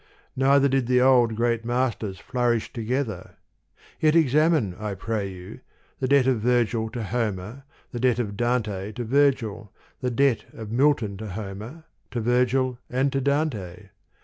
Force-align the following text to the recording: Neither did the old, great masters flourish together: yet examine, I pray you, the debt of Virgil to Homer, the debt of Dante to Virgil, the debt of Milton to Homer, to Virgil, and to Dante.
Neither 0.35 0.67
did 0.67 0.87
the 0.87 0.99
old, 0.99 1.35
great 1.35 1.63
masters 1.63 2.17
flourish 2.17 2.73
together: 2.73 3.35
yet 3.99 4.15
examine, 4.15 4.73
I 4.79 4.95
pray 4.95 5.29
you, 5.29 5.59
the 5.99 6.07
debt 6.07 6.25
of 6.25 6.39
Virgil 6.39 6.89
to 6.89 7.03
Homer, 7.03 7.65
the 7.91 7.99
debt 7.99 8.17
of 8.17 8.35
Dante 8.35 8.93
to 8.93 9.03
Virgil, 9.03 9.71
the 9.99 10.09
debt 10.09 10.45
of 10.53 10.71
Milton 10.71 11.17
to 11.17 11.27
Homer, 11.29 11.83
to 12.09 12.19
Virgil, 12.19 12.79
and 12.89 13.11
to 13.11 13.21
Dante. 13.21 13.89